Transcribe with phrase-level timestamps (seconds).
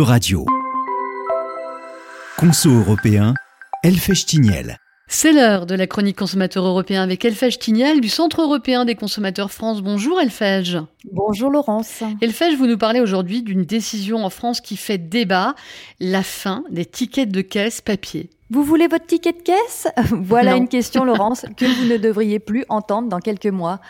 [0.00, 0.46] E-Radio.
[2.38, 3.34] Conso européen,
[3.82, 4.78] Elfèche Tignel.
[5.08, 9.50] C'est l'heure de la chronique consommateur européen avec Elfège Tignal du Centre européen des consommateurs
[9.50, 9.82] France.
[9.82, 10.78] Bonjour Elfège.
[11.12, 12.02] Bonjour Laurence.
[12.22, 15.54] Elfège, vous nous parlez aujourd'hui d'une décision en France qui fait débat,
[15.98, 18.30] la fin des tickets de caisse papier.
[18.48, 19.86] Vous voulez votre ticket de caisse?
[20.12, 23.80] Voilà une question Laurence que vous ne devriez plus entendre dans quelques mois.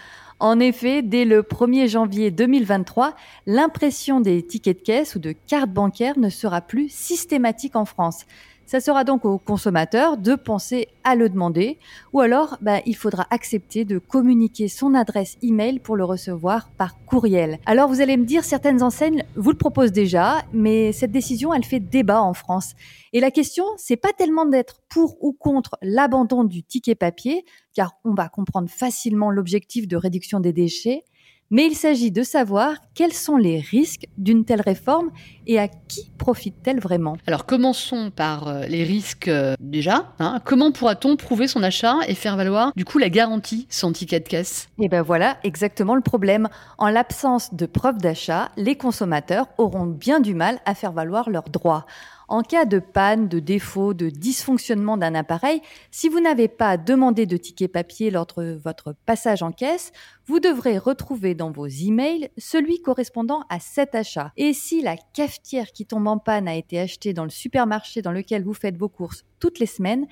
[0.41, 3.15] En effet, dès le 1er janvier 2023,
[3.45, 8.25] l'impression des tickets de caisse ou de cartes bancaires ne sera plus systématique en France.
[8.71, 11.81] Ça sera donc au consommateur de penser à le demander
[12.13, 17.05] ou alors bah, il faudra accepter de communiquer son adresse email pour le recevoir par
[17.05, 17.59] courriel.
[17.67, 21.65] Alors vous allez me dire certaines enseignes vous le proposent déjà mais cette décision elle
[21.65, 22.75] fait débat en France.
[23.13, 27.97] Et la question c'est pas tellement d'être pour ou contre l'abandon du ticket papier car
[28.05, 31.03] on va comprendre facilement l'objectif de réduction des déchets
[31.51, 35.11] mais il s'agit de savoir quels sont les risques d'une telle réforme
[35.47, 37.17] et à qui profite-t-elle vraiment.
[37.27, 40.13] Alors commençons par euh, les risques euh, déjà.
[40.19, 40.41] Hein.
[40.45, 44.29] Comment pourra-t-on prouver son achat et faire valoir du coup la garantie sans ticket de
[44.29, 44.69] caisse?
[44.81, 46.49] Eh bien voilà exactement le problème.
[46.79, 51.49] En l'absence de preuve d'achat, les consommateurs auront bien du mal à faire valoir leurs
[51.49, 51.87] droits.
[52.31, 57.27] En cas de panne, de défaut, de dysfonctionnement d'un appareil, si vous n'avez pas demandé
[57.27, 59.91] de ticket papier lors de votre passage en caisse,
[60.27, 64.31] vous devrez retrouver dans vos emails celui correspondant à cet achat.
[64.37, 68.13] Et si la cafetière qui tombe en panne a été achetée dans le supermarché dans
[68.13, 70.07] lequel vous faites vos courses toutes les semaines,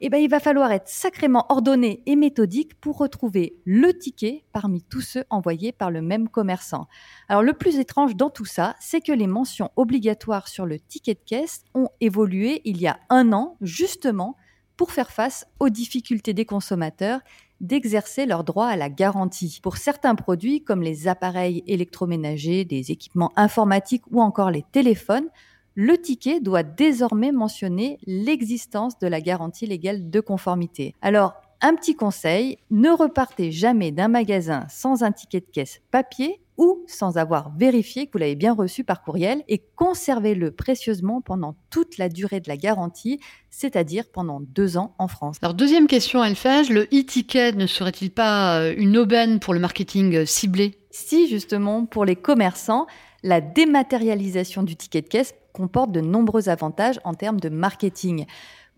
[0.00, 4.82] eh ben, il va falloir être sacrément ordonné et méthodique pour retrouver le ticket parmi
[4.82, 6.88] tous ceux envoyés par le même commerçant.
[7.28, 11.14] Alors le plus étrange dans tout ça, c'est que les mentions obligatoires sur le ticket
[11.14, 14.36] de caisse ont évolué il y a un an, justement,
[14.76, 17.20] pour faire face aux difficultés des consommateurs
[17.60, 19.60] d'exercer leur droit à la garantie.
[19.62, 25.28] Pour certains produits, comme les appareils électroménagers, des équipements informatiques ou encore les téléphones,
[25.74, 30.94] le ticket doit désormais mentionner l'existence de la garantie légale de conformité.
[31.02, 36.40] Alors, un petit conseil, ne repartez jamais d'un magasin sans un ticket de caisse papier
[36.58, 41.56] ou sans avoir vérifié que vous l'avez bien reçu par courriel et conservez-le précieusement pendant
[41.70, 45.36] toute la durée de la garantie, c'est-à-dire pendant deux ans en France.
[45.40, 50.16] Alors deuxième question, Elphage, le e-ticket ne serait-il pas euh, une aubaine pour le marketing
[50.16, 50.76] euh, ciblé?
[50.90, 52.86] Si, justement, pour les commerçants,
[53.22, 58.26] la dématérialisation du ticket de caisse comporte de nombreux avantages en termes de marketing.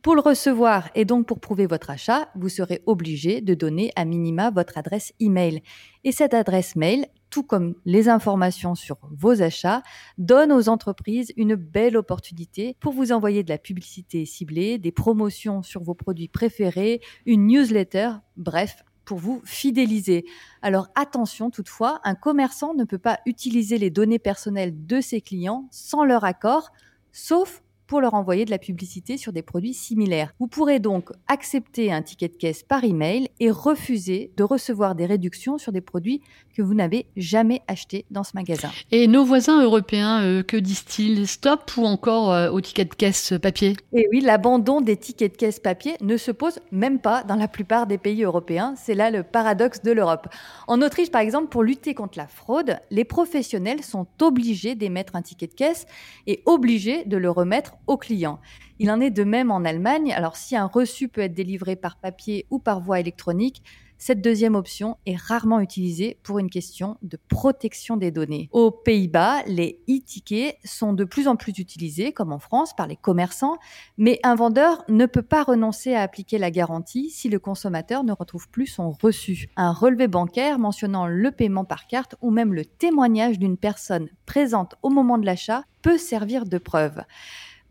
[0.02, 4.04] Pour le recevoir et donc pour prouver votre achat, vous serez obligé de donner à
[4.04, 5.62] minima votre adresse email.
[6.04, 9.82] Et cette adresse mail, tout comme les informations sur vos achats,
[10.18, 15.62] donne aux entreprises une belle opportunité pour vous envoyer de la publicité ciblée, des promotions
[15.62, 20.24] sur vos produits préférés, une newsletter, bref, pour vous fidéliser.
[20.62, 25.68] Alors attention toutefois, un commerçant ne peut pas utiliser les données personnelles de ses clients
[25.70, 26.70] sans leur accord,
[27.12, 30.32] sauf pour leur envoyer de la publicité sur des produits similaires.
[30.38, 35.06] Vous pourrez donc accepter un ticket de caisse par email et refuser de recevoir des
[35.06, 36.22] réductions sur des produits
[36.54, 38.70] que vous n'avez jamais achetés dans ce magasin.
[38.90, 41.26] Et nos voisins européens, euh, que disent-ils?
[41.26, 43.76] Stop ou encore euh, au ticket de caisse papier?
[43.92, 47.48] Et oui, l'abandon des tickets de caisse papier ne se pose même pas dans la
[47.48, 48.74] plupart des pays européens.
[48.76, 50.28] C'est là le paradoxe de l'Europe.
[50.68, 55.22] En Autriche, par exemple, pour lutter contre la fraude, les professionnels sont obligés d'émettre un
[55.22, 55.86] ticket de caisse
[56.26, 58.40] et obligés de le remettre au client.
[58.78, 60.12] Il en est de même en Allemagne.
[60.12, 63.62] Alors si un reçu peut être délivré par papier ou par voie électronique,
[64.06, 68.48] cette deuxième option est rarement utilisée pour une question de protection des données.
[68.52, 72.96] Aux Pays-Bas, les e-tickets sont de plus en plus utilisés, comme en France, par les
[72.96, 73.56] commerçants,
[73.96, 78.12] mais un vendeur ne peut pas renoncer à appliquer la garantie si le consommateur ne
[78.12, 79.48] retrouve plus son reçu.
[79.56, 84.74] Un relevé bancaire mentionnant le paiement par carte ou même le témoignage d'une personne présente
[84.82, 87.00] au moment de l'achat peut servir de preuve.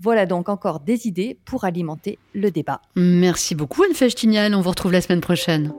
[0.03, 2.81] Voilà donc encore des idées pour alimenter le débat.
[2.97, 4.53] Merci beaucoup, Anne Tignal.
[4.53, 5.73] On vous retrouve la semaine prochaine.